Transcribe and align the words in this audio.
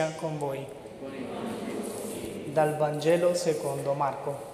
sia 0.00 0.14
con 0.14 0.38
voi. 0.38 0.64
Dal 2.46 2.76
Vangelo 2.78 3.34
secondo 3.34 3.92
Marco. 3.92 4.48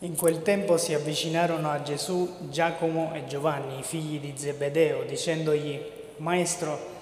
In 0.00 0.16
quel 0.16 0.42
tempo 0.42 0.76
si 0.76 0.92
avvicinarono 0.92 1.70
a 1.70 1.80
Gesù 1.82 2.48
Giacomo 2.50 3.14
e 3.14 3.24
Giovanni, 3.26 3.78
i 3.78 3.82
figli 3.82 4.18
di 4.18 4.34
Zebedeo, 4.36 5.04
dicendogli, 5.04 5.80
Maestro, 6.16 6.92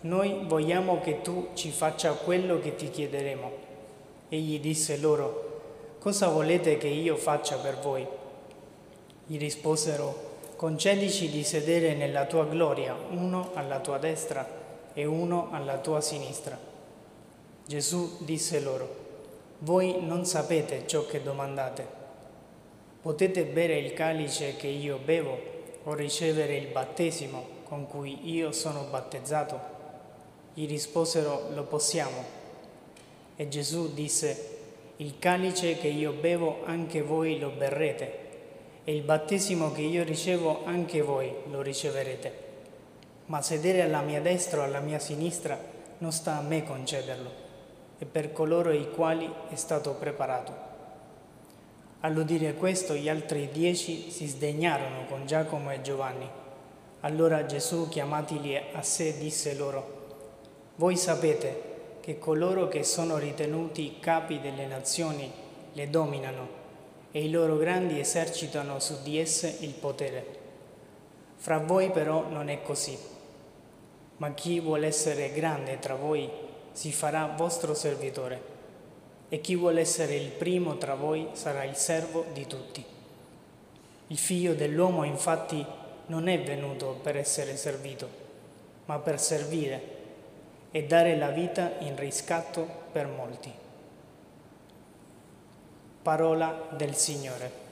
noi 0.00 0.44
vogliamo 0.44 1.00
che 1.00 1.20
tu 1.20 1.50
ci 1.52 1.70
faccia 1.70 2.12
quello 2.14 2.58
che 2.58 2.74
ti 2.74 2.90
chiederemo. 2.90 3.50
Egli 4.30 4.58
disse 4.58 4.96
loro, 4.96 5.96
Cosa 6.00 6.28
volete 6.28 6.78
che 6.78 6.88
io 6.88 7.16
faccia 7.16 7.56
per 7.56 7.78
voi? 7.78 8.06
Gli 9.26 9.38
risposero, 9.38 10.27
Concedici 10.58 11.30
di 11.30 11.44
sedere 11.44 11.94
nella 11.94 12.24
tua 12.24 12.44
gloria, 12.44 12.96
uno 13.10 13.50
alla 13.54 13.78
tua 13.78 13.98
destra 13.98 14.44
e 14.92 15.04
uno 15.04 15.50
alla 15.52 15.78
tua 15.78 16.00
sinistra. 16.00 16.58
Gesù 17.64 18.16
disse 18.24 18.58
loro, 18.58 18.92
Voi 19.58 20.04
non 20.04 20.26
sapete 20.26 20.82
ciò 20.84 21.06
che 21.06 21.22
domandate. 21.22 21.86
Potete 23.00 23.44
bere 23.44 23.78
il 23.78 23.92
calice 23.92 24.56
che 24.56 24.66
io 24.66 24.98
bevo 24.98 25.38
o 25.84 25.94
ricevere 25.94 26.56
il 26.56 26.66
battesimo 26.66 27.46
con 27.62 27.86
cui 27.86 28.28
io 28.28 28.50
sono 28.50 28.88
battezzato? 28.90 29.60
Gli 30.54 30.66
risposero, 30.66 31.50
lo 31.54 31.62
possiamo. 31.66 32.24
E 33.36 33.46
Gesù 33.46 33.94
disse, 33.94 34.56
il 34.96 35.20
calice 35.20 35.76
che 35.78 35.86
io 35.86 36.10
bevo 36.10 36.64
anche 36.64 37.00
voi 37.00 37.38
lo 37.38 37.50
berrete, 37.50 38.26
e 38.88 38.94
il 38.94 39.02
battesimo 39.02 39.70
che 39.70 39.82
io 39.82 40.02
ricevo 40.02 40.64
anche 40.64 41.02
voi 41.02 41.30
lo 41.50 41.60
riceverete. 41.60 42.32
Ma 43.26 43.42
sedere 43.42 43.82
alla 43.82 44.00
mia 44.00 44.22
destra 44.22 44.62
o 44.62 44.64
alla 44.64 44.80
mia 44.80 44.98
sinistra 44.98 45.60
non 45.98 46.10
sta 46.10 46.38
a 46.38 46.40
me 46.40 46.64
concederlo, 46.64 47.30
è 47.98 48.06
per 48.06 48.32
coloro 48.32 48.72
i 48.72 48.90
quali 48.90 49.30
è 49.50 49.56
stato 49.56 49.92
preparato. 49.92 50.54
All'udire 52.00 52.54
questo 52.54 52.94
gli 52.94 53.10
altri 53.10 53.50
dieci 53.52 54.10
si 54.10 54.26
sdegnarono 54.26 55.04
con 55.04 55.26
Giacomo 55.26 55.70
e 55.70 55.82
Giovanni. 55.82 56.26
Allora 57.00 57.44
Gesù, 57.44 57.90
chiamatili 57.90 58.56
a 58.56 58.80
sé, 58.80 59.18
disse 59.18 59.54
loro, 59.54 59.96
Voi 60.76 60.96
sapete 60.96 61.98
che 62.00 62.18
coloro 62.18 62.68
che 62.68 62.84
sono 62.84 63.18
ritenuti 63.18 63.98
capi 64.00 64.40
delle 64.40 64.64
nazioni 64.64 65.30
le 65.74 65.90
dominano 65.90 66.57
e 67.10 67.24
i 67.24 67.30
loro 67.30 67.56
grandi 67.56 67.98
esercitano 67.98 68.78
su 68.80 69.02
di 69.02 69.18
esse 69.18 69.56
il 69.60 69.72
potere. 69.72 70.36
Fra 71.36 71.58
voi 71.58 71.90
però 71.90 72.28
non 72.28 72.48
è 72.48 72.62
così, 72.62 72.98
ma 74.18 74.32
chi 74.34 74.60
vuole 74.60 74.86
essere 74.86 75.32
grande 75.32 75.78
tra 75.78 75.94
voi 75.94 76.28
si 76.72 76.92
farà 76.92 77.32
vostro 77.36 77.74
servitore 77.74 78.56
e 79.28 79.40
chi 79.40 79.54
vuole 79.54 79.80
essere 79.80 80.16
il 80.16 80.30
primo 80.30 80.78
tra 80.78 80.94
voi 80.94 81.28
sarà 81.32 81.64
il 81.64 81.76
servo 81.76 82.24
di 82.32 82.46
tutti. 82.46 82.84
Il 84.08 84.18
figlio 84.18 84.54
dell'uomo 84.54 85.04
infatti 85.04 85.64
non 86.06 86.28
è 86.28 86.40
venuto 86.42 86.98
per 87.02 87.16
essere 87.16 87.56
servito, 87.56 88.08
ma 88.86 88.98
per 88.98 89.20
servire 89.20 89.96
e 90.70 90.84
dare 90.84 91.16
la 91.16 91.30
vita 91.30 91.72
in 91.80 91.96
riscatto 91.96 92.66
per 92.90 93.06
molti. 93.06 93.66
Parola 96.02 96.68
del 96.76 96.94
Signore. 96.94 97.66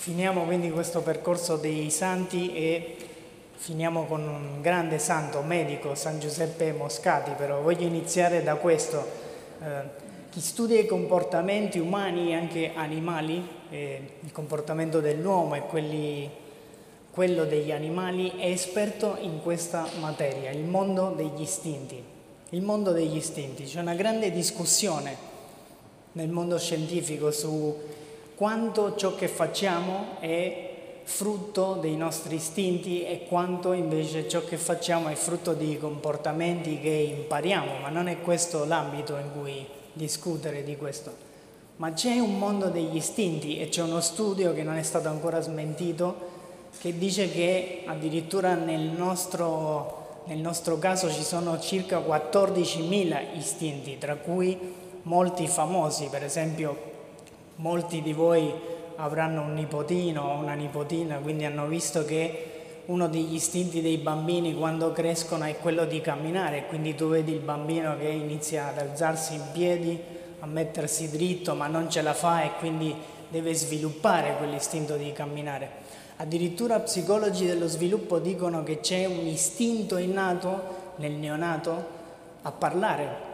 Finiamo 0.00 0.44
quindi 0.44 0.70
questo 0.70 1.02
percorso 1.02 1.56
dei 1.56 1.90
santi 1.90 2.54
e 2.54 2.96
finiamo 3.54 4.06
con 4.06 4.26
un 4.26 4.62
grande 4.62 4.98
santo 4.98 5.42
medico, 5.42 5.94
San 5.94 6.18
Giuseppe 6.18 6.72
Moscati, 6.72 7.32
però 7.36 7.60
voglio 7.60 7.86
iniziare 7.86 8.42
da 8.42 8.54
questo. 8.54 9.06
Eh, 9.62 10.08
chi 10.30 10.40
studia 10.40 10.80
i 10.80 10.86
comportamenti 10.86 11.78
umani 11.78 12.30
e 12.30 12.34
anche 12.34 12.72
animali, 12.74 13.46
eh, 13.70 14.00
il 14.20 14.32
comportamento 14.32 15.00
dell'uomo 15.00 15.54
e 15.54 15.60
quelli, 15.60 16.28
quello 17.10 17.44
degli 17.44 17.72
animali, 17.72 18.32
è 18.36 18.46
esperto 18.46 19.16
in 19.20 19.40
questa 19.42 19.86
materia, 20.00 20.50
il 20.50 20.64
mondo 20.64 21.12
degli 21.16 21.40
istinti. 21.40 22.02
Il 22.50 22.62
mondo 22.62 22.90
degli 22.90 23.16
istinti, 23.16 23.64
c'è 23.64 23.80
una 23.80 23.94
grande 23.94 24.32
discussione 24.32 25.28
nel 26.12 26.28
mondo 26.28 26.58
scientifico 26.58 27.30
su 27.30 27.76
quanto 28.34 28.96
ciò 28.96 29.14
che 29.14 29.28
facciamo 29.28 30.18
è 30.18 30.68
frutto 31.04 31.74
dei 31.74 31.96
nostri 31.96 32.36
istinti 32.36 33.04
e 33.04 33.24
quanto 33.28 33.72
invece 33.72 34.28
ciò 34.28 34.44
che 34.44 34.56
facciamo 34.56 35.08
è 35.08 35.14
frutto 35.14 35.54
di 35.54 35.76
comportamenti 35.78 36.80
che 36.80 36.88
impariamo, 36.88 37.78
ma 37.80 37.88
non 37.88 38.08
è 38.08 38.20
questo 38.20 38.64
l'ambito 38.64 39.16
in 39.16 39.30
cui 39.32 39.66
discutere 39.92 40.64
di 40.64 40.76
questo. 40.76 41.29
Ma 41.80 41.94
c'è 41.94 42.18
un 42.18 42.36
mondo 42.38 42.66
degli 42.66 42.96
istinti 42.96 43.58
e 43.58 43.70
c'è 43.70 43.80
uno 43.82 44.02
studio 44.02 44.52
che 44.52 44.62
non 44.62 44.76
è 44.76 44.82
stato 44.82 45.08
ancora 45.08 45.40
smentito 45.40 46.28
che 46.78 46.98
dice 46.98 47.30
che 47.30 47.84
addirittura 47.86 48.52
nel 48.54 48.82
nostro, 48.82 50.20
nel 50.26 50.40
nostro 50.40 50.78
caso 50.78 51.10
ci 51.10 51.22
sono 51.22 51.58
circa 51.58 52.00
14.000 52.00 53.34
istinti, 53.34 53.96
tra 53.96 54.16
cui 54.16 54.58
molti 55.04 55.48
famosi, 55.48 56.08
per 56.10 56.22
esempio 56.22 56.88
Molti 57.60 58.00
di 58.00 58.14
voi 58.14 58.50
avranno 58.96 59.42
un 59.42 59.52
nipotino 59.52 60.22
o 60.22 60.38
una 60.38 60.54
nipotina, 60.54 61.16
quindi 61.16 61.44
hanno 61.44 61.66
visto 61.66 62.06
che 62.06 62.82
uno 62.86 63.06
degli 63.06 63.34
istinti 63.34 63.82
dei 63.82 63.98
bambini 63.98 64.54
quando 64.54 64.92
crescono 64.92 65.44
è 65.44 65.58
quello 65.58 65.84
di 65.84 66.00
camminare, 66.00 66.64
quindi 66.68 66.94
tu 66.94 67.08
vedi 67.08 67.32
il 67.32 67.40
bambino 67.40 67.98
che 67.98 68.08
inizia 68.08 68.68
ad 68.68 68.78
alzarsi 68.78 69.34
in 69.34 69.42
piedi, 69.52 70.09
a 70.40 70.46
mettersi 70.46 71.10
dritto, 71.10 71.54
ma 71.54 71.66
non 71.66 71.90
ce 71.90 72.02
la 72.02 72.14
fa 72.14 72.42
e 72.42 72.52
quindi 72.58 72.94
deve 73.28 73.54
sviluppare 73.54 74.36
quell'istinto 74.36 74.96
di 74.96 75.12
camminare. 75.12 75.88
Addirittura 76.16 76.80
psicologi 76.80 77.46
dello 77.46 77.66
sviluppo 77.66 78.18
dicono 78.18 78.62
che 78.62 78.80
c'è 78.80 79.06
un 79.06 79.26
istinto 79.26 79.96
innato 79.96 80.92
nel 80.96 81.12
neonato 81.12 81.98
a 82.42 82.50
parlare, 82.50 83.28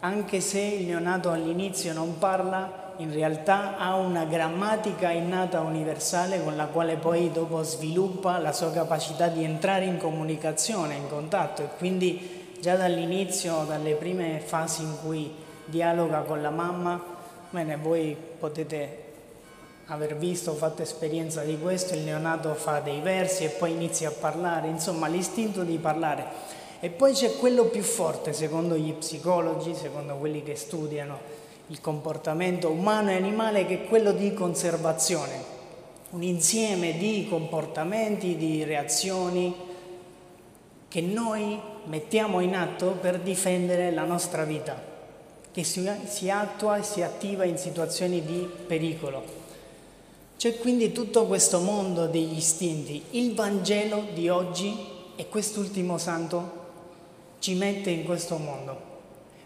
anche 0.00 0.40
se 0.40 0.60
il 0.60 0.86
neonato 0.86 1.30
all'inizio 1.30 1.92
non 1.92 2.18
parla, 2.18 2.92
in 2.98 3.12
realtà 3.12 3.76
ha 3.76 3.96
una 3.96 4.24
grammatica 4.24 5.10
innata 5.10 5.60
universale 5.60 6.42
con 6.42 6.56
la 6.56 6.66
quale 6.66 6.96
poi 6.96 7.30
dopo 7.32 7.62
sviluppa 7.62 8.38
la 8.38 8.52
sua 8.52 8.70
capacità 8.70 9.28
di 9.28 9.42
entrare 9.42 9.84
in 9.84 9.98
comunicazione, 9.98 10.94
in 10.94 11.08
contatto 11.08 11.62
e 11.62 11.68
quindi 11.76 12.52
già 12.60 12.76
dall'inizio, 12.76 13.64
dalle 13.66 13.94
prime 13.94 14.40
fasi 14.40 14.82
in 14.82 14.96
cui 15.02 15.32
dialoga 15.66 16.20
con 16.20 16.42
la 16.42 16.50
mamma, 16.50 17.02
bene, 17.50 17.76
voi 17.76 18.16
potete 18.38 19.02
aver 19.86 20.16
visto, 20.16 20.52
fatto 20.54 20.82
esperienza 20.82 21.42
di 21.42 21.58
questo, 21.58 21.94
il 21.94 22.00
neonato 22.00 22.54
fa 22.54 22.80
dei 22.80 23.00
versi 23.00 23.44
e 23.44 23.48
poi 23.48 23.72
inizia 23.72 24.08
a 24.08 24.12
parlare, 24.12 24.68
insomma 24.68 25.08
l'istinto 25.08 25.62
di 25.62 25.76
parlare. 25.78 26.52
E 26.80 26.90
poi 26.90 27.12
c'è 27.12 27.36
quello 27.36 27.64
più 27.64 27.82
forte, 27.82 28.32
secondo 28.32 28.76
gli 28.76 28.92
psicologi, 28.92 29.74
secondo 29.74 30.16
quelli 30.16 30.42
che 30.42 30.54
studiano 30.54 31.42
il 31.68 31.80
comportamento 31.80 32.70
umano 32.70 33.10
e 33.10 33.14
animale 33.16 33.64
che 33.64 33.84
è 33.84 33.86
quello 33.86 34.12
di 34.12 34.34
conservazione, 34.34 35.52
un 36.10 36.22
insieme 36.22 36.96
di 36.96 37.26
comportamenti, 37.28 38.36
di 38.36 38.64
reazioni 38.64 39.54
che 40.88 41.00
noi 41.00 41.58
mettiamo 41.86 42.40
in 42.40 42.54
atto 42.54 42.96
per 43.00 43.18
difendere 43.18 43.90
la 43.90 44.04
nostra 44.04 44.44
vita, 44.44 44.93
che 45.54 45.62
si, 45.62 45.88
si 46.08 46.28
attua 46.30 46.78
e 46.78 46.82
si 46.82 47.00
attiva 47.00 47.44
in 47.44 47.56
situazioni 47.56 48.24
di 48.24 48.44
pericolo. 48.66 49.22
C'è 50.36 50.58
quindi 50.58 50.90
tutto 50.90 51.26
questo 51.26 51.60
mondo 51.60 52.08
degli 52.08 52.36
istinti. 52.36 53.00
Il 53.10 53.34
Vangelo 53.34 54.06
di 54.14 54.28
oggi 54.28 54.76
e 55.14 55.28
quest'ultimo 55.28 55.96
santo 55.96 56.62
ci 57.38 57.54
mette 57.54 57.90
in 57.90 58.02
questo 58.02 58.36
mondo 58.36 58.92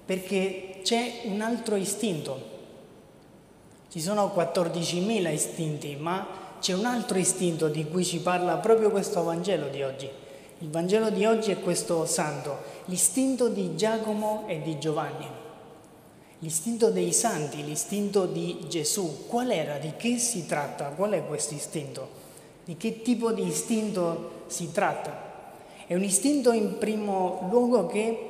perché 0.08 0.80
c'è 0.82 1.20
un 1.24 1.42
altro 1.42 1.76
istinto. 1.76 2.56
Ci 3.90 4.00
sono 4.00 4.32
14.000 4.34 5.30
istinti, 5.30 5.96
ma 5.96 6.26
c'è 6.60 6.72
un 6.72 6.86
altro 6.86 7.18
istinto 7.18 7.68
di 7.68 7.86
cui 7.86 8.06
ci 8.06 8.20
parla 8.20 8.56
proprio 8.56 8.90
questo 8.90 9.22
Vangelo 9.22 9.68
di 9.68 9.82
oggi. 9.82 10.08
Il 10.60 10.70
Vangelo 10.70 11.10
di 11.10 11.26
oggi 11.26 11.50
è 11.50 11.60
questo 11.60 12.06
santo, 12.06 12.56
l'istinto 12.86 13.48
di 13.48 13.76
Giacomo 13.76 14.44
e 14.46 14.62
di 14.62 14.78
Giovanni, 14.78 15.26
l'istinto 16.40 16.90
dei 16.90 17.12
santi, 17.12 17.64
l'istinto 17.64 18.26
di 18.26 18.66
Gesù. 18.68 19.26
Qual 19.26 19.50
era? 19.50 19.78
Di 19.78 19.92
che 19.96 20.18
si 20.18 20.46
tratta? 20.46 20.86
Qual 20.90 21.10
è 21.12 21.26
questo 21.26 21.54
istinto? 21.54 22.26
Di 22.64 22.76
che 22.76 23.02
tipo 23.02 23.32
di 23.32 23.46
istinto 23.46 24.42
si 24.46 24.70
tratta? 24.72 25.26
È 25.86 25.94
un 25.94 26.02
istinto 26.02 26.52
in 26.52 26.78
primo 26.78 27.48
luogo 27.50 27.86
che 27.86 28.24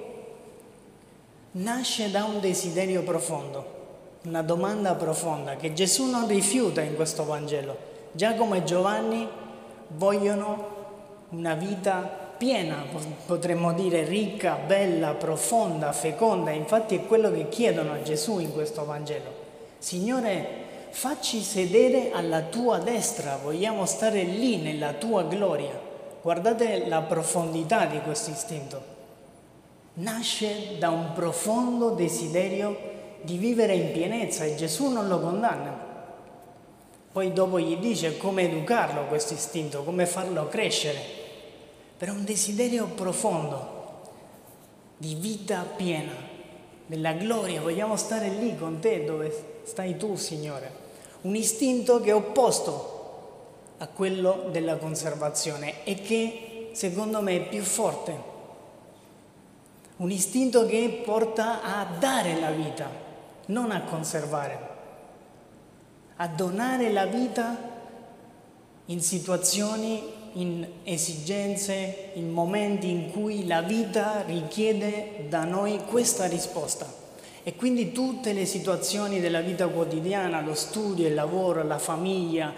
nasce 1.52 2.10
da 2.10 2.24
un 2.24 2.40
desiderio 2.40 3.02
profondo, 3.02 3.76
una 4.24 4.42
domanda 4.42 4.94
profonda 4.94 5.56
che 5.56 5.72
Gesù 5.72 6.08
non 6.08 6.28
rifiuta 6.28 6.82
in 6.82 6.94
questo 6.94 7.24
Vangelo. 7.24 7.76
Giacomo 8.12 8.54
e 8.54 8.64
Giovanni 8.64 9.26
vogliono 9.88 10.76
una 11.30 11.54
vita 11.54 12.27
piena, 12.38 12.84
potremmo 13.26 13.72
dire 13.72 14.04
ricca, 14.04 14.54
bella, 14.54 15.14
profonda, 15.14 15.92
feconda. 15.92 16.52
Infatti 16.52 16.94
è 16.94 17.04
quello 17.04 17.30
che 17.32 17.48
chiedono 17.48 17.92
a 17.92 18.02
Gesù 18.02 18.38
in 18.38 18.52
questo 18.52 18.84
Vangelo. 18.84 19.46
Signore, 19.78 20.46
facci 20.90 21.42
sedere 21.42 22.10
alla 22.12 22.42
tua 22.42 22.78
destra, 22.78 23.38
vogliamo 23.42 23.84
stare 23.86 24.22
lì 24.22 24.56
nella 24.56 24.92
tua 24.92 25.24
gloria. 25.24 25.78
Guardate 26.22 26.86
la 26.86 27.00
profondità 27.00 27.86
di 27.86 28.00
questo 28.00 28.30
istinto. 28.30 28.96
Nasce 29.94 30.78
da 30.78 30.90
un 30.90 31.12
profondo 31.12 31.90
desiderio 31.90 32.76
di 33.20 33.36
vivere 33.36 33.74
in 33.74 33.90
pienezza 33.90 34.44
e 34.44 34.54
Gesù 34.54 34.90
non 34.90 35.08
lo 35.08 35.18
condanna. 35.18 35.86
Poi 37.10 37.32
dopo 37.32 37.58
gli 37.58 37.76
dice 37.78 38.16
come 38.16 38.42
educarlo 38.42 39.06
questo 39.06 39.34
istinto, 39.34 39.82
come 39.82 40.06
farlo 40.06 40.46
crescere 40.46 41.17
per 41.98 42.10
un 42.10 42.24
desiderio 42.24 42.86
profondo 42.86 43.76
di 44.96 45.16
vita 45.16 45.62
piena, 45.62 46.12
della 46.86 47.12
gloria. 47.12 47.60
Vogliamo 47.60 47.96
stare 47.96 48.28
lì 48.28 48.56
con 48.56 48.78
te 48.78 49.04
dove 49.04 49.62
stai 49.64 49.96
tu, 49.96 50.14
Signore. 50.14 50.86
Un 51.22 51.34
istinto 51.34 52.00
che 52.00 52.10
è 52.10 52.14
opposto 52.14 52.96
a 53.78 53.88
quello 53.88 54.46
della 54.52 54.76
conservazione 54.76 55.84
e 55.84 55.96
che 55.96 56.70
secondo 56.72 57.20
me 57.20 57.36
è 57.36 57.48
più 57.48 57.62
forte. 57.62 58.36
Un 59.96 60.12
istinto 60.12 60.66
che 60.66 61.02
porta 61.04 61.62
a 61.62 61.84
dare 61.98 62.38
la 62.38 62.52
vita, 62.52 62.88
non 63.46 63.72
a 63.72 63.82
conservare, 63.82 64.68
a 66.14 66.28
donare 66.28 66.92
la 66.92 67.06
vita 67.06 67.77
in 68.90 69.00
situazioni 69.00 70.16
in 70.32 70.66
esigenze, 70.84 72.10
in 72.14 72.30
momenti 72.30 72.90
in 72.90 73.10
cui 73.10 73.46
la 73.46 73.62
vita 73.62 74.22
richiede 74.26 75.26
da 75.28 75.44
noi 75.44 75.80
questa 75.86 76.26
risposta. 76.26 76.86
E 77.42 77.54
quindi 77.54 77.92
tutte 77.92 78.32
le 78.32 78.44
situazioni 78.44 79.20
della 79.20 79.40
vita 79.40 79.68
quotidiana, 79.68 80.40
lo 80.40 80.54
studio, 80.54 81.06
il 81.06 81.14
lavoro, 81.14 81.64
la 81.64 81.78
famiglia, 81.78 82.52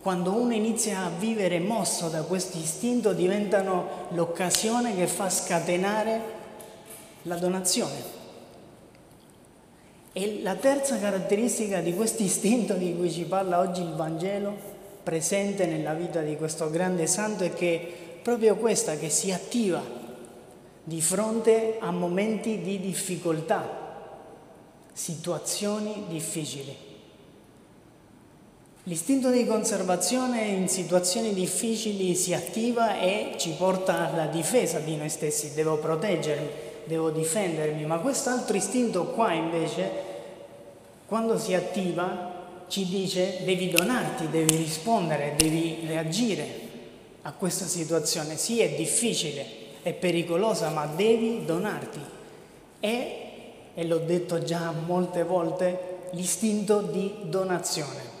quando 0.00 0.32
uno 0.32 0.52
inizia 0.52 1.04
a 1.04 1.10
vivere 1.10 1.58
mosso 1.58 2.08
da 2.08 2.22
questo 2.22 2.58
istinto, 2.58 3.12
diventano 3.12 4.06
l'occasione 4.10 4.94
che 4.94 5.06
fa 5.06 5.30
scatenare 5.30 6.36
la 7.22 7.36
donazione. 7.36 8.16
E 10.12 10.40
la 10.42 10.54
terza 10.54 10.98
caratteristica 10.98 11.80
di 11.80 11.94
questo 11.94 12.22
istinto 12.22 12.74
di 12.74 12.94
cui 12.96 13.10
ci 13.10 13.24
parla 13.24 13.60
oggi 13.60 13.80
il 13.80 13.92
Vangelo 13.94 14.76
presente 15.08 15.64
nella 15.64 15.94
vita 15.94 16.20
di 16.20 16.36
questo 16.36 16.68
grande 16.68 17.06
santo 17.06 17.42
è 17.42 17.54
che 17.54 18.18
proprio 18.20 18.56
questa 18.56 18.96
che 18.96 19.08
si 19.08 19.32
attiva 19.32 19.82
di 20.84 21.00
fronte 21.00 21.78
a 21.80 21.90
momenti 21.90 22.60
di 22.60 22.78
difficoltà, 22.78 24.12
situazioni 24.92 26.04
difficili. 26.08 26.76
L'istinto 28.82 29.30
di 29.30 29.46
conservazione 29.46 30.42
in 30.42 30.68
situazioni 30.68 31.32
difficili 31.32 32.14
si 32.14 32.34
attiva 32.34 33.00
e 33.00 33.32
ci 33.38 33.52
porta 33.52 34.10
alla 34.10 34.26
difesa 34.26 34.78
di 34.78 34.94
noi 34.96 35.08
stessi, 35.08 35.54
devo 35.54 35.78
proteggermi, 35.78 36.48
devo 36.84 37.08
difendermi, 37.08 37.86
ma 37.86 37.96
quest'altro 37.96 38.54
istinto 38.54 39.06
qua 39.06 39.32
invece, 39.32 39.90
quando 41.06 41.38
si 41.38 41.54
attiva, 41.54 42.37
ci 42.68 42.86
dice 42.86 43.40
devi 43.44 43.70
donarti, 43.70 44.28
devi 44.28 44.56
rispondere, 44.56 45.34
devi 45.36 45.80
reagire 45.86 46.66
a 47.22 47.32
questa 47.32 47.66
situazione. 47.66 48.36
Sì, 48.36 48.60
è 48.60 48.76
difficile, 48.76 49.44
è 49.82 49.92
pericolosa, 49.92 50.70
ma 50.70 50.86
devi 50.86 51.44
donarti. 51.44 52.00
E, 52.80 53.22
e 53.74 53.84
l'ho 53.84 53.98
detto 53.98 54.42
già 54.42 54.72
molte 54.72 55.24
volte, 55.24 55.96
l'istinto 56.12 56.80
di 56.80 57.12
donazione. 57.24 58.16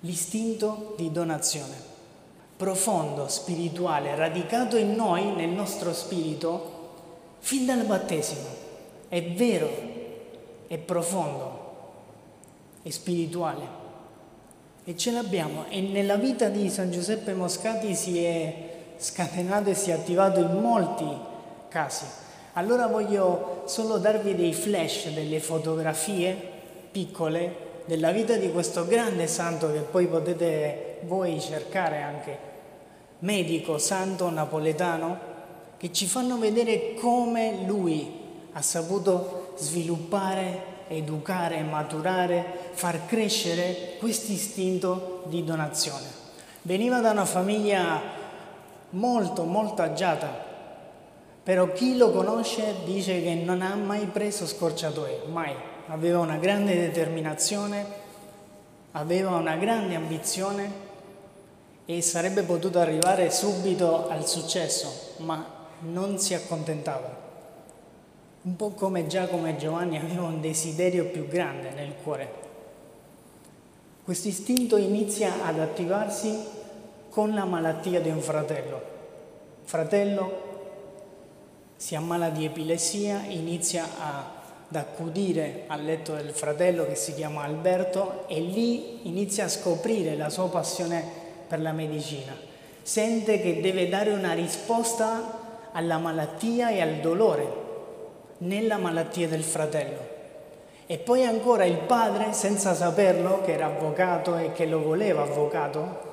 L'istinto 0.00 0.94
di 0.96 1.12
donazione, 1.12 1.74
profondo, 2.56 3.28
spirituale, 3.28 4.14
radicato 4.14 4.76
in 4.76 4.94
noi, 4.94 5.34
nel 5.34 5.50
nostro 5.50 5.92
spirito, 5.92 6.78
fin 7.38 7.66
dal 7.66 7.84
battesimo. 7.84 8.46
È 9.08 9.22
vero, 9.22 9.68
è 10.66 10.78
profondo, 10.78 11.59
e 12.82 12.90
spirituale. 12.90 13.78
E 14.84 14.96
ce 14.96 15.10
l'abbiamo. 15.10 15.66
E 15.68 15.80
nella 15.80 16.16
vita 16.16 16.48
di 16.48 16.68
San 16.70 16.90
Giuseppe 16.90 17.34
Moscati 17.34 17.94
si 17.94 18.22
è 18.22 18.68
scatenato 18.96 19.70
e 19.70 19.74
si 19.74 19.90
è 19.90 19.94
attivato 19.94 20.40
in 20.40 20.60
molti 20.60 21.06
casi. 21.68 22.04
Allora 22.54 22.86
voglio 22.86 23.62
solo 23.66 23.98
darvi 23.98 24.34
dei 24.34 24.52
flash, 24.52 25.10
delle 25.10 25.40
fotografie 25.40 26.36
piccole 26.90 27.68
della 27.84 28.10
vita 28.10 28.36
di 28.36 28.50
questo 28.50 28.86
grande 28.86 29.26
santo 29.26 29.72
che 29.72 29.80
poi 29.80 30.06
potete 30.06 30.98
voi 31.02 31.40
cercare 31.40 32.02
anche, 32.02 32.38
medico, 33.20 33.78
santo 33.78 34.28
napoletano, 34.30 35.28
che 35.76 35.92
ci 35.92 36.06
fanno 36.06 36.38
vedere 36.38 36.94
come 36.94 37.64
lui 37.66 38.18
ha 38.52 38.62
saputo 38.62 39.54
sviluppare 39.56 40.69
educare, 40.90 41.62
maturare, 41.62 42.70
far 42.72 43.06
crescere 43.06 43.94
questo 43.98 44.32
istinto 44.32 45.22
di 45.26 45.44
donazione. 45.44 46.18
Veniva 46.62 47.00
da 47.00 47.12
una 47.12 47.24
famiglia 47.24 48.00
molto, 48.90 49.44
molto 49.44 49.82
agiata, 49.82 50.48
però 51.42 51.72
chi 51.72 51.96
lo 51.96 52.10
conosce 52.10 52.74
dice 52.84 53.22
che 53.22 53.34
non 53.34 53.62
ha 53.62 53.74
mai 53.74 54.06
preso 54.06 54.46
scorciatoie, 54.46 55.22
mai. 55.30 55.54
Aveva 55.86 56.18
una 56.18 56.36
grande 56.36 56.74
determinazione, 56.74 57.84
aveva 58.92 59.30
una 59.36 59.56
grande 59.56 59.94
ambizione 59.94 60.88
e 61.86 62.02
sarebbe 62.02 62.42
potuto 62.42 62.78
arrivare 62.78 63.30
subito 63.30 64.08
al 64.08 64.26
successo, 64.26 65.14
ma 65.18 65.44
non 65.80 66.18
si 66.18 66.34
accontentava. 66.34 67.29
Un 68.42 68.56
po' 68.56 68.70
come 68.70 69.06
Giacomo 69.06 69.46
e 69.46 69.56
Giovanni 69.56 69.98
aveva 70.00 70.22
un 70.22 70.40
desiderio 70.40 71.04
più 71.06 71.28
grande 71.28 71.70
nel 71.74 71.92
cuore. 72.02 72.48
Questo 74.02 74.28
istinto 74.28 74.78
inizia 74.78 75.44
ad 75.44 75.60
attivarsi 75.60 76.38
con 77.10 77.34
la 77.34 77.44
malattia 77.44 78.00
di 78.00 78.08
un 78.08 78.20
fratello. 78.20 78.80
Fratello 79.64 80.48
si 81.76 81.94
ammala 81.94 82.30
di 82.30 82.46
epilessia, 82.46 83.24
inizia 83.28 83.84
a, 83.98 84.18
ad 84.68 84.74
accudire 84.74 85.64
al 85.66 85.84
letto 85.84 86.14
del 86.14 86.30
fratello 86.30 86.86
che 86.86 86.94
si 86.94 87.14
chiama 87.14 87.42
Alberto 87.42 88.26
e 88.26 88.40
lì 88.40 89.06
inizia 89.06 89.44
a 89.44 89.48
scoprire 89.48 90.16
la 90.16 90.30
sua 90.30 90.48
passione 90.48 91.04
per 91.46 91.60
la 91.60 91.72
medicina. 91.72 92.34
Sente 92.82 93.40
che 93.40 93.60
deve 93.60 93.88
dare 93.88 94.12
una 94.12 94.32
risposta 94.32 95.68
alla 95.72 95.98
malattia 95.98 96.70
e 96.70 96.80
al 96.80 97.00
dolore 97.00 97.59
nella 98.40 98.76
malattia 98.76 99.28
del 99.28 99.42
fratello. 99.42 100.18
E 100.86 100.98
poi 100.98 101.24
ancora 101.24 101.64
il 101.64 101.78
padre, 101.78 102.32
senza 102.32 102.74
saperlo, 102.74 103.42
che 103.42 103.52
era 103.52 103.66
avvocato 103.66 104.36
e 104.36 104.52
che 104.52 104.66
lo 104.66 104.82
voleva 104.82 105.22
avvocato, 105.22 106.08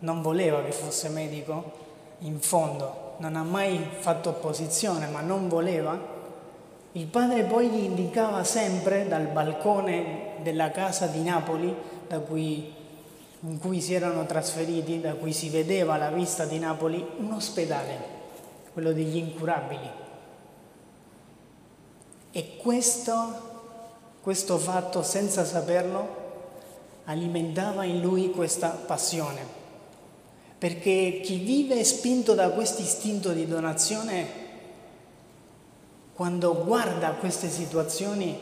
non 0.00 0.20
voleva 0.20 0.62
che 0.62 0.72
fosse 0.72 1.08
medico, 1.08 1.82
in 2.20 2.38
fondo, 2.40 3.14
non 3.18 3.36
ha 3.36 3.42
mai 3.42 3.86
fatto 3.98 4.30
opposizione, 4.30 5.06
ma 5.06 5.20
non 5.20 5.48
voleva, 5.48 5.98
il 6.92 7.06
padre 7.06 7.42
poi 7.42 7.68
gli 7.70 7.82
indicava 7.82 8.44
sempre 8.44 9.08
dal 9.08 9.26
balcone 9.26 10.34
della 10.42 10.70
casa 10.70 11.06
di 11.06 11.22
Napoli, 11.22 11.74
cui, 12.26 12.72
in 13.40 13.58
cui 13.58 13.80
si 13.80 13.94
erano 13.94 14.26
trasferiti, 14.26 15.00
da 15.00 15.14
cui 15.14 15.32
si 15.32 15.48
vedeva 15.48 15.96
la 15.96 16.10
vista 16.10 16.44
di 16.44 16.58
Napoli, 16.58 17.04
un 17.18 17.32
ospedale, 17.32 17.98
quello 18.72 18.92
degli 18.92 19.16
incurabili. 19.16 20.02
E 22.36 22.56
questo, 22.56 23.32
questo 24.20 24.58
fatto, 24.58 25.04
senza 25.04 25.44
saperlo, 25.44 26.22
alimentava 27.04 27.84
in 27.84 28.00
lui 28.00 28.32
questa 28.32 28.70
passione. 28.70 29.46
Perché 30.58 31.20
chi 31.22 31.36
vive 31.36 31.84
spinto 31.84 32.34
da 32.34 32.50
questo 32.50 32.82
istinto 32.82 33.30
di 33.30 33.46
donazione, 33.46 34.26
quando 36.12 36.64
guarda 36.64 37.12
queste 37.12 37.48
situazioni, 37.48 38.36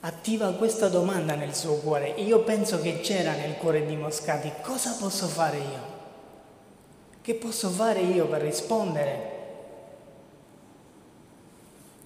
attiva 0.00 0.52
questa 0.52 0.88
domanda 0.88 1.34
nel 1.34 1.54
suo 1.54 1.76
cuore. 1.76 2.10
Io 2.10 2.40
penso 2.40 2.78
che 2.82 3.00
c'era 3.00 3.32
nel 3.32 3.56
cuore 3.56 3.86
di 3.86 3.96
Moscati, 3.96 4.52
cosa 4.60 4.98
posso 5.00 5.26
fare 5.28 5.56
io? 5.56 5.90
Che 7.22 7.34
posso 7.36 7.70
fare 7.70 8.00
io 8.00 8.26
per 8.26 8.42
rispondere 8.42 9.31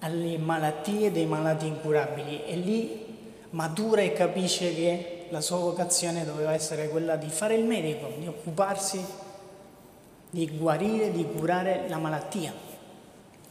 alle 0.00 0.38
malattie 0.38 1.12
dei 1.12 1.26
malati 1.26 1.66
incurabili? 1.66 2.44
E 2.46 2.56
lì 2.56 3.04
matura 3.50 4.02
e 4.02 4.12
capisce 4.12 4.74
che 4.74 5.26
la 5.30 5.40
sua 5.40 5.58
vocazione 5.58 6.24
doveva 6.24 6.52
essere 6.52 6.88
quella 6.88 7.16
di 7.16 7.28
fare 7.28 7.54
il 7.54 7.64
medico, 7.64 8.12
di 8.18 8.26
occuparsi 8.26 9.04
di 10.30 10.48
guarire, 10.56 11.12
di 11.12 11.24
curare 11.24 11.86
la 11.88 11.98
malattia. 11.98 12.52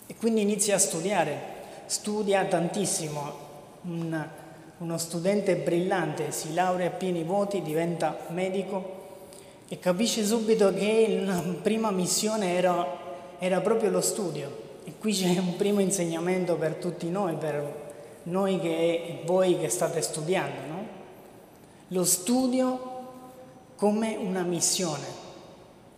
E 0.06 0.16
quindi 0.16 0.42
inizia 0.42 0.76
a 0.76 0.80
studiare, 0.80 1.40
studia 1.86 2.46
tantissimo, 2.46 3.44
Un, 3.86 4.28
uno 4.80 4.98
studente 4.98 5.56
brillante, 5.58 6.32
si 6.32 6.54
laurea 6.54 6.88
a 6.88 6.92
pieni 6.92 7.24
voti, 7.24 7.62
diventa 7.62 8.18
medico 8.30 9.04
e 9.68 9.78
capisce 9.78 10.26
subito 10.26 10.74
che 10.74 11.22
la 11.24 11.42
prima 11.62 11.92
missione 11.92 12.56
era, 12.56 12.86
era 13.38 13.62
proprio 13.62 13.92
lo 13.92 14.02
studio. 14.02 14.65
Qui 15.00 15.14
c'è 15.14 15.38
un 15.38 15.56
primo 15.56 15.80
insegnamento 15.80 16.56
per 16.56 16.76
tutti 16.76 17.10
noi, 17.10 17.36
per 17.36 17.84
noi 18.24 18.60
che 18.60 19.22
voi 19.26 19.60
che 19.60 19.70
state 19.70 20.02
studiando, 20.02 20.60
no? 20.68 20.88
Lo 21.90 22.04
studio 22.04 22.94
come 23.76 24.16
una 24.16 24.42
missione. 24.42 25.24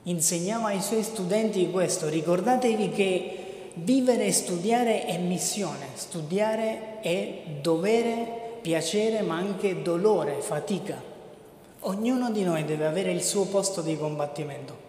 Insegnava 0.03 0.67
ai 0.67 0.81
suoi 0.81 1.03
studenti 1.03 1.69
questo, 1.69 2.07
ricordatevi 2.09 2.89
che 2.91 3.37
vivere 3.75 4.25
e 4.25 4.31
studiare 4.31 5.05
è 5.05 5.17
missione, 5.17 5.87
studiare 5.93 6.99
è 7.01 7.41
dovere, 7.61 8.59
piacere, 8.61 9.21
ma 9.21 9.35
anche 9.35 9.81
dolore, 9.81 10.41
fatica. 10.41 11.01
Ognuno 11.81 12.31
di 12.31 12.43
noi 12.43 12.65
deve 12.65 12.85
avere 12.85 13.11
il 13.11 13.21
suo 13.21 13.45
posto 13.45 13.81
di 13.81 13.97
combattimento. 13.97 14.85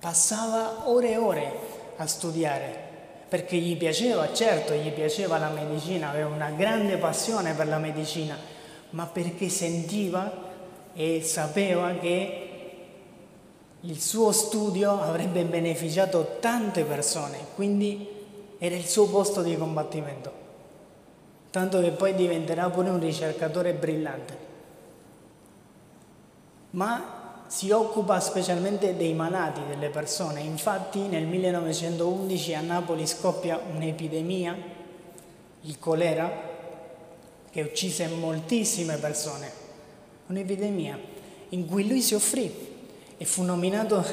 Passava 0.00 0.88
ore 0.88 1.10
e 1.10 1.16
ore 1.16 1.67
a 1.98 2.06
studiare, 2.06 2.86
perché 3.28 3.56
gli 3.56 3.76
piaceva, 3.76 4.32
certo 4.32 4.72
gli 4.72 4.90
piaceva 4.90 5.38
la 5.38 5.50
medicina, 5.50 6.10
aveva 6.10 6.28
una 6.28 6.50
grande 6.50 6.96
passione 6.96 7.54
per 7.54 7.68
la 7.68 7.78
medicina, 7.78 8.36
ma 8.90 9.06
perché 9.06 9.48
sentiva 9.48 10.46
e 10.94 11.22
sapeva 11.22 11.92
che 11.94 12.44
il 13.80 14.00
suo 14.00 14.32
studio 14.32 15.00
avrebbe 15.00 15.44
beneficiato 15.44 16.36
tante 16.40 16.84
persone, 16.84 17.38
quindi 17.54 18.16
era 18.58 18.74
il 18.74 18.86
suo 18.86 19.08
posto 19.08 19.42
di 19.42 19.56
combattimento, 19.56 20.32
tanto 21.50 21.80
che 21.80 21.90
poi 21.90 22.14
diventerà 22.14 22.70
pure 22.70 22.90
un 22.90 23.00
ricercatore 23.00 23.74
brillante. 23.74 24.46
Ma 26.70 27.17
si 27.48 27.70
occupa 27.70 28.20
specialmente 28.20 28.96
dei 28.96 29.14
malati, 29.14 29.60
delle 29.66 29.88
persone. 29.88 30.40
Infatti 30.40 31.00
nel 31.00 31.24
1911 31.24 32.54
a 32.54 32.60
Napoli 32.60 33.06
scoppia 33.06 33.60
un'epidemia, 33.74 34.56
il 35.62 35.78
colera, 35.78 36.30
che 37.50 37.62
uccise 37.62 38.06
moltissime 38.08 38.96
persone. 38.98 39.50
Un'epidemia 40.26 40.98
in 41.50 41.66
cui 41.66 41.88
lui 41.88 42.02
si 42.02 42.14
offrì 42.14 42.66
e 43.16 43.24
fu 43.24 43.42
nominato 43.42 44.04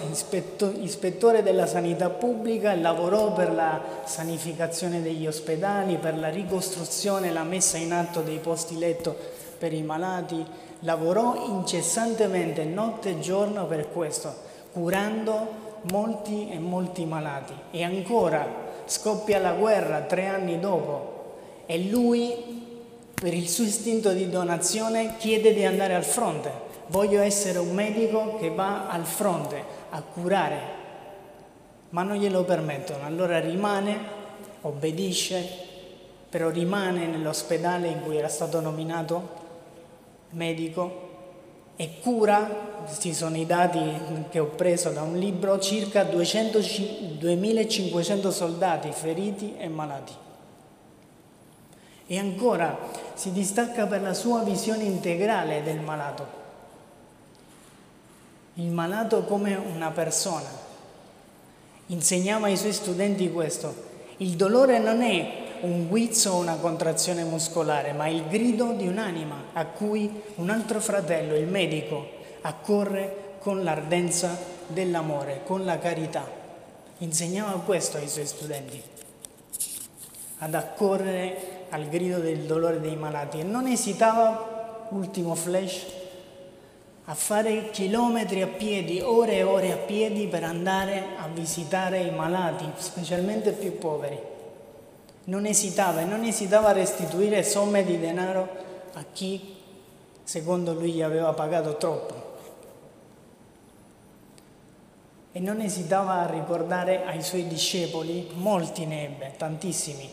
ispettore 0.80 1.44
della 1.44 1.68
sanità 1.68 2.10
pubblica 2.10 2.72
e 2.72 2.80
lavorò 2.80 3.34
per 3.34 3.54
la 3.54 3.82
sanificazione 4.06 5.01
degli 5.01 5.27
ospedali, 5.27 5.98
per 5.98 6.18
la 6.18 6.30
ricostruzione 6.30 7.32
la 7.32 7.44
messa 7.44 7.77
in 7.77 7.92
atto 7.92 8.22
dei 8.22 8.39
posti 8.39 8.80
letto 8.80 9.15
per 9.60 9.74
i 9.74 9.84
malati, 9.84 10.44
lavorò 10.86 11.48
incessantemente 11.48 12.63
notte 12.63 13.10
e 13.10 13.20
giorno 13.20 13.65
per 13.65 13.92
questo, 13.92 14.34
curando 14.72 15.63
molti 15.92 16.50
e 16.50 16.60
molti 16.60 17.06
malati. 17.06 17.54
E 17.72 17.84
ancora 17.84 18.63
scoppia 18.86 19.39
la 19.39 19.54
guerra 19.54 20.01
tre 20.01 20.27
anni 20.27 20.60
dopo 20.60 21.13
e 21.65 21.86
lui, 21.89 22.63
per 23.13 23.34
il 23.34 23.50
suo 23.50 23.63
istinto 23.63 24.12
di 24.12 24.30
donazione, 24.30 25.15
chiede 25.18 25.54
di 25.54 25.65
andare 25.65 25.96
al 25.96 26.04
fronte. 26.04 26.63
Voglio 26.88 27.22
essere 27.22 27.58
un 27.58 27.74
medico 27.74 28.38
che 28.38 28.51
va 28.51 28.88
al 28.88 29.06
fronte 29.06 29.63
a 29.89 30.01
curare, 30.01 30.60
ma 31.89 32.04
non 32.04 32.18
glielo 32.18 32.44
permettono. 32.44 33.06
Allora 33.06 33.39
rimane, 33.39 33.98
obbedisce, 34.62 35.44
però 36.30 36.50
rimane 36.50 37.08
nell'ospedale 37.08 37.88
in 37.88 38.04
cui 38.04 38.18
era 38.18 38.27
stato 38.27 38.60
nominato 38.60 39.45
medico 40.36 41.04
e 41.75 42.00
cura, 42.01 42.44
questi 42.86 43.13
sono 43.13 43.36
i 43.36 43.46
dati 43.46 43.80
che 44.30 44.39
ho 44.39 44.46
preso 44.46 44.92
da 44.92 45.01
un 45.01 45.18
libro, 45.18 45.60
circa 45.60 46.04
200, 46.04 46.60
2500 47.18 48.32
soldati 48.32 48.92
feriti 48.92 49.56
e 49.58 49.68
malati. 49.68 50.13
E 52.08 52.18
ancora 52.20 52.77
si 53.15 53.32
distacca 53.32 53.88
per 53.88 54.01
la 54.01 54.13
sua 54.13 54.44
visione 54.44 54.84
integrale 54.84 55.63
del 55.63 55.80
malato. 55.80 56.44
Il 58.56 58.70
malato 58.70 59.24
come 59.24 59.56
una 59.56 59.89
persona. 59.89 60.63
Insegnava 61.88 62.46
ai 62.46 62.58
suoi 62.58 62.74
studenti 62.74 63.32
questo. 63.32 63.94
Il 64.18 64.36
dolore 64.36 64.80
non 64.80 65.01
è 65.01 65.45
un 65.62 65.88
guizzo 65.88 66.32
o 66.32 66.40
una 66.40 66.56
contrazione 66.56 67.24
muscolare, 67.24 67.94
ma 67.94 68.08
il 68.08 68.28
grido 68.28 68.74
di 68.74 68.88
un'anima 68.88 69.46
a 69.54 69.66
cui 69.66 70.22
un 70.36 70.50
altro 70.50 70.80
fratello, 70.80 71.36
il 71.36 71.48
medico, 71.48 72.08
accorre 72.42 73.38
con 73.40 73.64
l'ardenza 73.64 74.38
dell'amore, 74.68 75.42
con 75.44 75.66
la 75.66 75.80
carità. 75.80 76.30
Insegnava 77.00 77.60
questo 77.62 77.98
ai 77.98 78.08
suoi 78.08 78.26
studenti, 78.26 78.82
ad 80.40 80.54
accorrere 80.54 81.64
al 81.70 81.88
grido 81.88 82.20
del 82.20 82.42
dolore 82.42 82.80
dei 82.80 82.96
malati 82.96 83.40
e 83.40 83.44
non 83.44 83.68
esitava, 83.68 84.88
ultimo 84.90 85.36
flash, 85.36 85.86
a 87.06 87.14
fare 87.14 87.70
chilometri 87.72 88.42
a 88.42 88.48
piedi, 88.48 89.00
ore 89.00 89.38
e 89.38 89.44
ore 89.44 89.72
a 89.72 89.78
piedi 89.78 90.28
per 90.28 90.44
andare 90.44 91.04
a 91.18 91.28
visitare 91.28 92.00
i 92.02 92.12
malati, 92.12 92.66
specialmente 92.78 93.50
i 93.50 93.54
più 93.54 93.78
poveri 93.78 94.34
non 95.25 95.46
esitava 95.46 96.01
e 96.01 96.05
non 96.05 96.24
esitava 96.24 96.70
a 96.70 96.74
restituire 96.74 97.44
somme 97.44 97.84
di 97.84 98.00
denaro 98.00 98.48
a 98.94 99.03
chi 99.12 99.55
secondo 100.24 100.74
lui 100.74 100.91
gli 100.91 101.01
aveva 101.01 101.34
pagato 101.34 101.77
troppo. 101.77 102.34
E 105.32 105.39
non 105.39 105.60
esitava 105.60 106.22
a 106.22 106.29
ricordare 106.29 107.05
ai 107.05 107.22
suoi 107.22 107.48
discepoli, 107.48 108.29
molti 108.36 108.86
ne 108.86 109.05
ebbe, 109.05 109.34
tantissimi, 109.38 110.10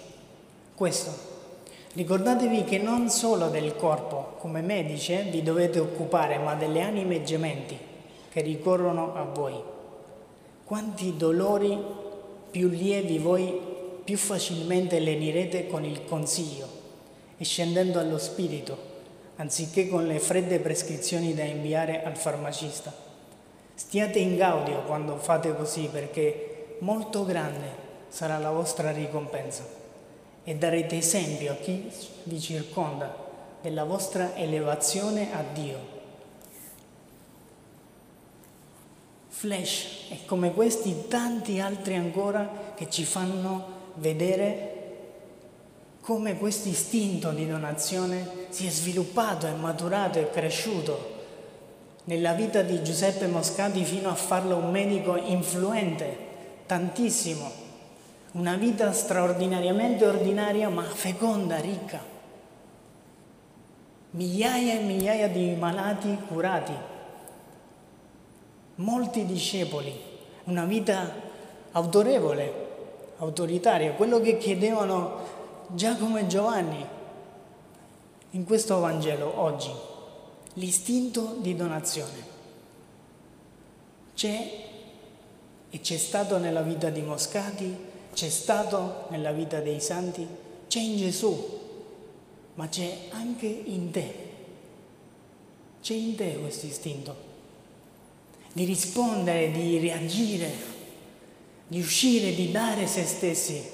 questo. 0.74 1.30
Ricordatevi 1.92 2.64
che 2.64 2.78
non 2.78 3.08
solo 3.08 3.48
del 3.48 3.76
corpo, 3.76 4.34
come 4.38 4.62
medici, 4.62 5.12
eh, 5.12 5.22
vi 5.24 5.42
dovete 5.42 5.78
occupare, 5.78 6.38
ma 6.38 6.54
delle 6.54 6.80
anime 6.80 7.22
gementi 7.22 7.78
che 8.30 8.40
ricorrono 8.40 9.14
a 9.14 9.22
voi. 9.22 9.62
Quanti 10.64 11.16
dolori 11.16 11.78
più 12.50 12.68
lievi 12.68 13.18
voi 13.18 13.71
più 14.04 14.16
facilmente 14.16 14.98
lenirete 14.98 15.66
con 15.66 15.84
il 15.84 16.04
consiglio 16.04 16.68
e 17.36 17.44
scendendo 17.44 17.98
allo 17.98 18.18
spirito, 18.18 18.76
anziché 19.36 19.88
con 19.88 20.06
le 20.06 20.18
fredde 20.18 20.58
prescrizioni 20.58 21.34
da 21.34 21.44
inviare 21.44 22.02
al 22.02 22.16
farmacista. 22.16 22.92
Stiate 23.74 24.18
in 24.18 24.36
gaudio 24.36 24.82
quando 24.82 25.16
fate 25.16 25.54
così 25.56 25.88
perché 25.90 26.76
molto 26.80 27.24
grande 27.24 27.80
sarà 28.08 28.38
la 28.38 28.50
vostra 28.50 28.92
ricompensa 28.92 29.64
e 30.44 30.54
darete 30.56 30.98
esempio 30.98 31.52
a 31.52 31.56
chi 31.56 31.90
vi 32.24 32.40
circonda 32.40 33.14
della 33.60 33.84
vostra 33.84 34.34
elevazione 34.36 35.32
a 35.32 35.42
Dio. 35.52 36.00
Flash 39.28 40.06
e 40.10 40.24
come 40.26 40.52
questi 40.52 41.08
tanti 41.08 41.58
altri 41.58 41.96
ancora 41.96 42.72
che 42.76 42.90
ci 42.90 43.04
fanno 43.04 43.80
vedere 43.94 44.80
come 46.00 46.36
questo 46.36 46.68
istinto 46.68 47.30
di 47.30 47.46
donazione 47.46 48.46
si 48.48 48.66
è 48.66 48.70
sviluppato, 48.70 49.46
è 49.46 49.52
maturato, 49.52 50.18
è 50.18 50.30
cresciuto 50.30 51.12
nella 52.04 52.32
vita 52.32 52.62
di 52.62 52.82
Giuseppe 52.82 53.26
Moscati 53.28 53.84
fino 53.84 54.08
a 54.08 54.14
farlo 54.14 54.56
un 54.56 54.70
medico 54.70 55.16
influente, 55.16 56.16
tantissimo, 56.66 57.50
una 58.32 58.56
vita 58.56 58.92
straordinariamente 58.92 60.04
ordinaria 60.04 60.68
ma 60.68 60.82
feconda, 60.82 61.58
ricca, 61.58 62.00
migliaia 64.10 64.74
e 64.74 64.82
migliaia 64.82 65.28
di 65.28 65.54
malati 65.54 66.16
curati, 66.26 66.74
molti 68.76 69.24
discepoli, 69.24 69.94
una 70.44 70.64
vita 70.64 71.14
autorevole, 71.70 72.70
autoritaria, 73.22 73.92
quello 73.92 74.20
che 74.20 74.36
chiedevano 74.36 75.30
Giacomo 75.68 76.18
e 76.18 76.26
Giovanni 76.26 76.84
in 78.30 78.44
questo 78.44 78.80
Vangelo 78.80 79.40
oggi, 79.40 79.70
l'istinto 80.54 81.36
di 81.38 81.54
donazione. 81.54 82.30
C'è 84.14 84.60
e 85.70 85.80
c'è 85.80 85.96
stato 85.96 86.38
nella 86.38 86.62
vita 86.62 86.90
di 86.90 87.00
Moscati, 87.00 87.74
c'è 88.12 88.28
stato 88.28 89.06
nella 89.08 89.32
vita 89.32 89.60
dei 89.60 89.80
santi, 89.80 90.26
c'è 90.66 90.80
in 90.80 90.96
Gesù, 90.96 91.60
ma 92.54 92.68
c'è 92.68 93.08
anche 93.10 93.46
in 93.46 93.90
te. 93.90 94.30
C'è 95.80 95.94
in 95.94 96.14
te 96.14 96.38
questo 96.38 96.66
istinto 96.66 97.30
di 98.52 98.64
rispondere, 98.64 99.50
di 99.50 99.78
reagire, 99.78 100.50
di 101.72 101.80
uscire, 101.80 102.34
di 102.34 102.50
dare 102.50 102.86
se 102.86 103.06
stessi. 103.06 103.66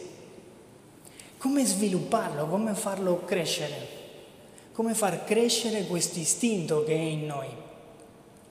Come 1.36 1.66
svilupparlo, 1.66 2.46
come 2.46 2.74
farlo 2.74 3.24
crescere, 3.24 3.88
come 4.72 4.94
far 4.94 5.24
crescere 5.24 5.84
questo 5.84 6.20
istinto 6.20 6.84
che 6.84 6.92
è 6.92 6.96
in 6.96 7.26
noi 7.26 7.48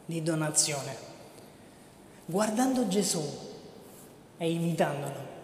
di 0.05 0.21
donazione, 0.21 0.93
guardando 2.25 2.89
Gesù 2.89 3.23
e 4.37 4.51
imitandolo. 4.51 5.35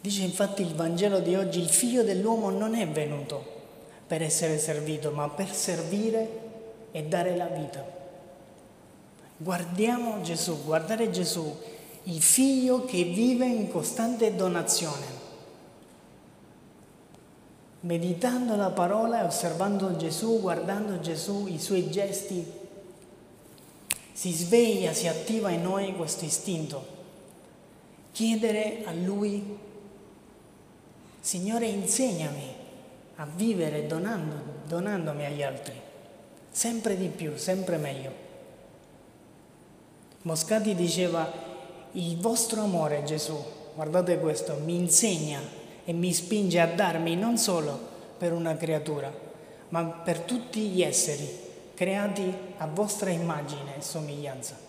Dice 0.00 0.22
infatti 0.24 0.62
il 0.62 0.74
Vangelo 0.74 1.20
di 1.20 1.36
oggi, 1.36 1.60
il 1.60 1.68
figlio 1.68 2.02
dell'uomo 2.02 2.50
non 2.50 2.74
è 2.74 2.88
venuto 2.88 3.44
per 4.08 4.22
essere 4.22 4.58
servito, 4.58 5.12
ma 5.12 5.28
per 5.28 5.54
servire 5.54 6.40
e 6.90 7.04
dare 7.04 7.36
la 7.36 7.46
vita. 7.46 7.94
Guardiamo 9.36 10.20
Gesù, 10.22 10.64
guardare 10.64 11.10
Gesù, 11.10 11.74
il 12.08 12.22
figlio 12.22 12.84
che 12.84 13.02
vive 13.02 13.46
in 13.46 13.68
costante 13.68 14.34
donazione. 14.36 15.24
Meditando 17.80 18.54
la 18.54 18.70
parola 18.70 19.22
e 19.22 19.26
osservando 19.26 19.96
Gesù, 19.96 20.40
guardando 20.40 21.00
Gesù, 21.00 21.46
i 21.48 21.58
suoi 21.58 21.90
gesti, 21.90 22.44
si 24.12 24.32
sveglia, 24.32 24.92
si 24.92 25.08
attiva 25.08 25.50
in 25.50 25.62
noi 25.62 25.94
questo 25.96 26.24
istinto. 26.24 26.94
Chiedere 28.12 28.82
a 28.84 28.92
Lui, 28.92 29.58
Signore, 31.20 31.66
insegnami 31.66 32.54
a 33.16 33.26
vivere 33.26 33.86
donando, 33.88 34.34
donandomi 34.68 35.24
agli 35.24 35.42
altri, 35.42 35.74
sempre 36.50 36.96
di 36.96 37.08
più, 37.08 37.36
sempre 37.36 37.78
meglio. 37.78 38.24
Moscati 40.22 40.74
diceva, 40.74 41.45
il 41.96 42.18
vostro 42.18 42.62
amore 42.62 43.04
Gesù, 43.04 43.36
guardate 43.74 44.18
questo, 44.18 44.58
mi 44.62 44.76
insegna 44.76 45.40
e 45.84 45.92
mi 45.92 46.12
spinge 46.12 46.60
a 46.60 46.66
darmi 46.66 47.16
non 47.16 47.38
solo 47.38 47.78
per 48.18 48.32
una 48.32 48.54
creatura, 48.56 49.12
ma 49.70 49.82
per 49.84 50.20
tutti 50.20 50.60
gli 50.68 50.82
esseri 50.82 51.44
creati 51.74 52.34
a 52.58 52.66
vostra 52.66 53.10
immagine 53.10 53.78
e 53.78 53.82
somiglianza. 53.82 54.64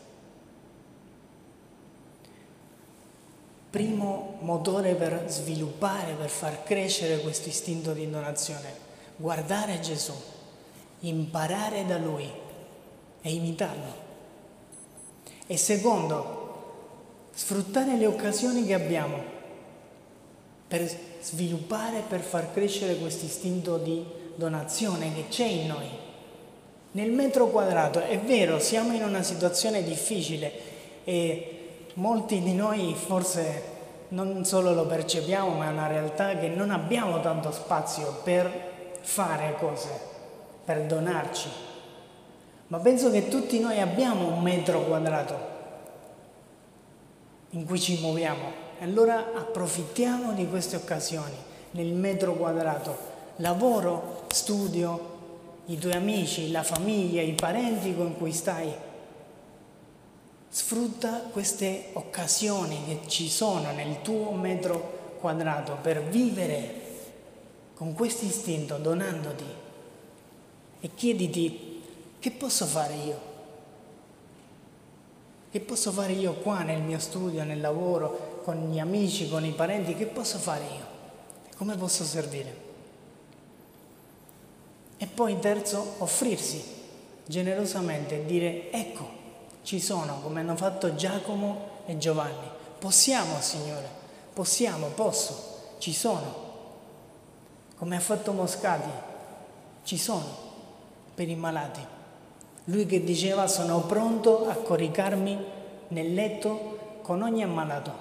Primo 3.69 4.37
motore 4.39 4.95
per 4.95 5.25
sviluppare, 5.27 6.13
per 6.13 6.29
far 6.29 6.63
crescere 6.63 7.19
questo 7.19 7.49
istinto 7.49 7.91
di 7.91 8.09
donazione, 8.09 8.73
guardare 9.17 9.81
Gesù, 9.81 10.13
imparare 11.01 11.85
da 11.85 11.97
Lui 11.97 12.29
e 13.21 13.33
imitarlo. 13.33 14.05
E 15.45 15.57
secondo, 15.57 16.36
sfruttare 17.37 17.97
le 17.97 18.07
occasioni 18.07 18.65
che 18.65 18.73
abbiamo 18.73 19.21
per 20.67 20.89
sviluppare, 21.21 22.01
per 22.07 22.21
far 22.21 22.51
crescere 22.51 22.95
questo 22.95 23.25
istinto 23.25 23.77
di 23.77 24.03
donazione 24.33 25.13
che 25.13 25.27
c'è 25.29 25.45
in 25.45 25.67
noi. 25.67 25.87
Nel 26.93 27.11
metro 27.11 27.49
quadrato 27.49 27.99
è 27.99 28.17
vero, 28.19 28.57
siamo 28.57 28.91
in 28.93 29.03
una 29.03 29.21
situazione 29.21 29.83
difficile 29.83 30.51
e 31.03 31.67
molti 31.93 32.41
di 32.41 32.53
noi 32.53 32.95
forse 32.95 33.75
non 34.09 34.43
solo 34.43 34.73
lo 34.73 34.87
percepiamo, 34.87 35.57
ma 35.57 35.67
è 35.67 35.71
una 35.71 35.85
realtà 35.85 36.35
che 36.39 36.47
non 36.47 36.71
abbiamo 36.71 37.19
tanto 37.19 37.51
spazio 37.51 38.19
per 38.23 38.95
fare 39.01 39.53
cose, 39.59 39.89
per 40.65 40.85
donarci, 40.85 41.49
ma 42.69 42.79
penso 42.79 43.11
che 43.11 43.27
tutti 43.27 43.59
noi 43.59 43.79
abbiamo 43.79 44.27
un 44.27 44.41
metro 44.41 44.81
quadrato 44.85 45.56
in 47.51 47.65
cui 47.65 47.79
ci 47.79 47.99
muoviamo 47.99 48.65
e 48.79 48.83
allora 48.83 49.33
approfittiamo 49.33 50.33
di 50.33 50.47
queste 50.47 50.75
occasioni 50.75 51.35
nel 51.71 51.93
metro 51.93 52.33
quadrato, 52.33 52.97
lavoro, 53.37 54.25
studio, 54.29 55.15
i 55.65 55.77
tuoi 55.77 55.93
amici, 55.93 56.51
la 56.51 56.63
famiglia, 56.63 57.21
i 57.21 57.33
parenti 57.33 57.95
con 57.95 58.15
cui 58.17 58.31
stai. 58.31 58.73
Sfrutta 60.49 61.23
queste 61.31 61.89
occasioni 61.93 62.83
che 62.85 63.07
ci 63.07 63.29
sono 63.29 63.71
nel 63.71 64.01
tuo 64.01 64.31
metro 64.31 65.15
quadrato 65.19 65.77
per 65.81 66.03
vivere 66.03 66.85
con 67.73 67.93
questo 67.93 68.25
istinto, 68.25 68.77
donandoti 68.77 69.45
e 70.79 70.89
chiediti 70.95 71.81
che 72.19 72.31
posso 72.31 72.65
fare 72.65 72.93
io? 72.95 73.26
Che 75.49 75.59
posso 75.61 75.91
fare 75.91 76.11
io 76.13 76.33
qua 76.33 76.61
nel 76.61 76.81
mio 76.81 76.99
studio, 76.99 77.43
nel 77.43 77.61
lavoro, 77.61 78.41
con 78.43 78.69
gli 78.69 78.79
amici, 78.79 79.29
con 79.29 79.45
i 79.45 79.51
parenti? 79.51 79.95
Che 79.95 80.05
posso 80.05 80.37
fare 80.37 80.63
io? 80.65 80.85
Come 81.55 81.75
posso 81.75 82.03
servire? 82.03 82.65
E 84.97 85.07
poi 85.07 85.39
terzo, 85.39 85.95
offrirsi 85.99 86.63
generosamente 87.25 88.15
e 88.15 88.25
dire 88.25 88.71
ecco, 88.71 89.07
ci 89.63 89.79
sono, 89.79 90.21
come 90.21 90.41
hanno 90.41 90.55
fatto 90.55 90.95
Giacomo 90.95 91.81
e 91.85 91.97
Giovanni. 91.97 92.49
Possiamo, 92.79 93.39
Signore, 93.41 93.89
possiamo, 94.33 94.87
posso, 94.87 95.75
ci 95.77 95.93
sono. 95.93 96.45
Come 97.77 97.95
ha 97.95 97.99
fatto 97.99 98.31
Moscati, 98.33 98.89
ci 99.83 99.97
sono 99.97 100.45
per 101.13 101.29
i 101.29 101.35
malati. 101.35 101.95
Lui 102.69 102.85
che 102.85 103.03
diceva 103.03 103.47
sono 103.47 103.81
pronto 103.81 104.47
a 104.49 104.55
coricarmi 104.55 105.37
nel 105.89 106.13
letto 106.13 106.99
con 107.01 107.21
ogni 107.21 107.41
ammalato, 107.41 107.93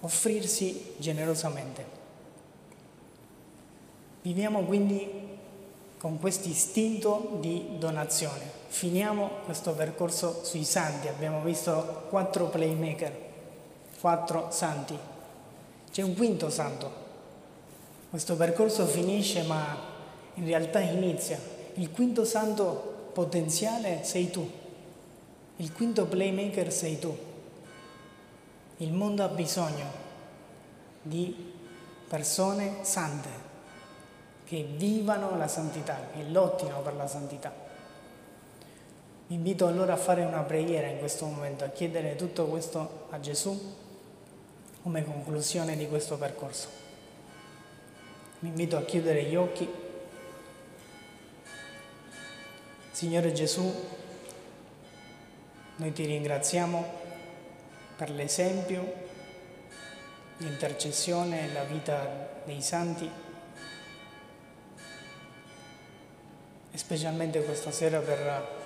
offrirsi 0.00 0.94
generosamente. 0.98 1.84
Viviamo 4.20 4.64
quindi 4.64 5.08
con 5.98 6.18
questo 6.20 6.48
istinto 6.48 7.38
di 7.40 7.78
donazione. 7.78 8.50
Finiamo 8.68 9.30
questo 9.46 9.72
percorso 9.72 10.44
sui 10.44 10.64
santi, 10.64 11.08
abbiamo 11.08 11.40
visto 11.40 12.04
quattro 12.10 12.48
playmaker, 12.48 13.16
quattro 13.98 14.48
santi. 14.50 14.98
C'è 15.90 16.02
un 16.02 16.14
quinto 16.14 16.50
santo. 16.50 17.04
Questo 18.10 18.36
percorso 18.36 18.84
finisce 18.84 19.42
ma 19.44 19.74
in 20.34 20.44
realtà 20.44 20.80
inizia. 20.80 21.40
Il 21.74 21.90
quinto 21.90 22.26
santo 22.26 22.95
potenziale 23.16 24.00
sei 24.02 24.30
tu, 24.30 24.46
il 25.56 25.72
quinto 25.72 26.04
playmaker 26.04 26.70
sei 26.70 26.98
tu. 26.98 27.16
Il 28.76 28.92
mondo 28.92 29.22
ha 29.24 29.28
bisogno 29.28 29.86
di 31.00 31.54
persone 32.06 32.80
sante 32.82 33.30
che 34.44 34.68
vivano 34.76 35.34
la 35.38 35.48
santità, 35.48 35.98
che 36.12 36.24
lottino 36.28 36.82
per 36.82 36.94
la 36.94 37.06
santità. 37.06 37.54
Vi 39.28 39.34
invito 39.34 39.66
allora 39.66 39.94
a 39.94 39.96
fare 39.96 40.22
una 40.22 40.42
preghiera 40.42 40.88
in 40.88 40.98
questo 40.98 41.24
momento, 41.24 41.64
a 41.64 41.68
chiedere 41.68 42.16
tutto 42.16 42.44
questo 42.48 43.06
a 43.08 43.18
Gesù 43.18 43.58
come 44.82 45.02
conclusione 45.02 45.74
di 45.74 45.88
questo 45.88 46.18
percorso. 46.18 46.68
Vi 48.40 48.48
invito 48.48 48.76
a 48.76 48.82
chiudere 48.82 49.22
gli 49.22 49.36
occhi 49.36 49.84
Signore 52.96 53.34
Gesù, 53.34 53.70
noi 55.76 55.92
ti 55.92 56.06
ringraziamo 56.06 56.92
per 57.94 58.08
l'esempio 58.08 58.94
di 60.38 60.46
intercessione 60.46 61.42
e 61.42 61.52
la 61.52 61.64
vita 61.64 62.40
dei 62.46 62.62
santi 62.62 63.10
specialmente 66.72 67.44
questa 67.44 67.70
sera 67.70 67.98
per 67.98 68.56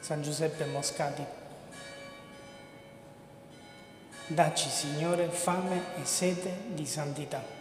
San 0.00 0.20
Giuseppe 0.20 0.66
Moscati. 0.66 1.24
Dacci, 4.26 4.68
Signore, 4.68 5.30
fame 5.30 5.98
e 5.98 6.04
sete 6.04 6.54
di 6.74 6.84
santità. 6.84 7.57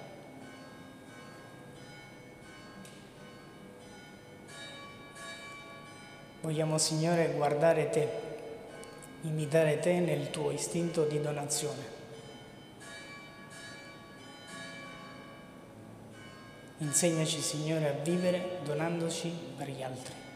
Vogliamo, 6.47 6.77
Signore, 6.77 7.33
guardare 7.33 7.89
te, 7.89 8.07
imitare 9.23 9.79
te 9.79 9.99
nel 9.99 10.29
tuo 10.29 10.51
istinto 10.51 11.03
di 11.03 11.19
donazione. 11.19 11.83
Insegnaci, 16.77 17.41
Signore, 17.41 17.89
a 17.89 18.01
vivere 18.01 18.60
donandoci 18.63 19.29
per 19.57 19.67
gli 19.67 19.83
altri. 19.83 20.26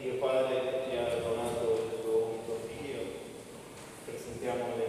Dio 0.00 0.14
Padre 0.14 0.84
ti 0.88 0.96
ha 0.96 1.18
donato 1.20 1.90
il 1.90 2.00
tuo 2.00 2.30
unico 2.30 2.60
figlio, 2.68 3.00
presentiamo 4.04 4.76
le, 4.76 4.87